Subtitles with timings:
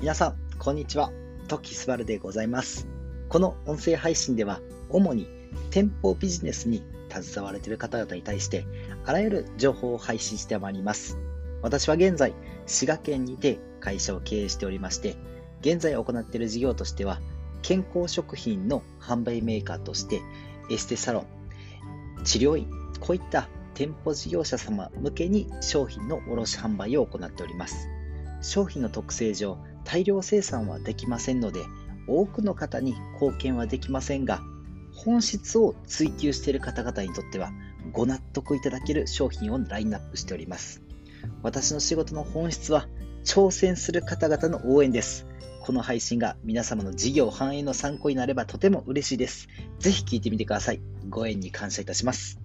[0.00, 1.12] 皆さん、こんにちは。
[1.46, 2.88] トキスバルでございます。
[3.28, 5.28] この音声配信では、主に
[5.70, 8.64] 店舗ビジネスに携われている方々に対して、
[9.04, 11.18] あらゆる情報を配信してまいります。
[11.60, 12.32] 私は現在、
[12.64, 15.16] 滋賀県にて会社を経営しておりまして、
[15.60, 17.20] 現在行っている事業としては、
[17.60, 20.22] 健康食品の販売メーカーとして、
[20.70, 21.26] エステサロ
[22.20, 22.70] ン、治療院、
[23.00, 27.86] こういった店舗事業者様向けに商品の卸販売を行っております。
[28.40, 29.58] 商品の特性上、
[29.90, 31.64] 大量生産はできませんので、
[32.06, 34.40] 多くの方に貢献はできませんが、
[34.94, 37.50] 本質を追求している方々にとっては、
[37.90, 40.80] ご納得いただける商品をラインナップしております。
[41.42, 42.86] 私の仕事の本質は、
[43.24, 45.26] 挑戦する方々の応援です。
[45.62, 49.48] この配信が皆様の事業繁栄の参考になればとても嬉しいです。
[49.80, 50.80] ぜひ聞いてみてください。
[51.08, 52.38] ご縁に感謝いたします。